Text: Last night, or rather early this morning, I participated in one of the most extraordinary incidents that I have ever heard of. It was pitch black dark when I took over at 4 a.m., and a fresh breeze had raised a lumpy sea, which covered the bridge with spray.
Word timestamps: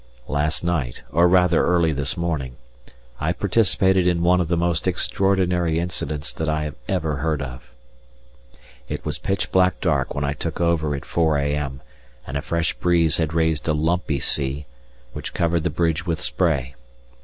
Last 0.27 0.63
night, 0.63 1.03
or 1.11 1.27
rather 1.27 1.63
early 1.63 1.91
this 1.91 2.17
morning, 2.17 2.55
I 3.19 3.33
participated 3.33 4.07
in 4.07 4.23
one 4.23 4.41
of 4.41 4.47
the 4.47 4.57
most 4.57 4.87
extraordinary 4.87 5.77
incidents 5.77 6.33
that 6.33 6.49
I 6.49 6.63
have 6.63 6.73
ever 6.89 7.17
heard 7.17 7.39
of. 7.39 7.69
It 8.89 9.05
was 9.05 9.19
pitch 9.19 9.51
black 9.51 9.79
dark 9.79 10.15
when 10.15 10.23
I 10.23 10.33
took 10.33 10.59
over 10.59 10.95
at 10.95 11.05
4 11.05 11.37
a.m., 11.37 11.81
and 12.25 12.35
a 12.35 12.41
fresh 12.41 12.73
breeze 12.73 13.17
had 13.17 13.35
raised 13.35 13.67
a 13.67 13.73
lumpy 13.73 14.19
sea, 14.19 14.65
which 15.13 15.35
covered 15.35 15.61
the 15.63 15.69
bridge 15.69 16.07
with 16.07 16.19
spray. 16.19 16.73